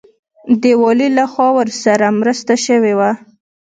[0.61, 3.11] د والي لخوا ورسره مرسته شوې وه.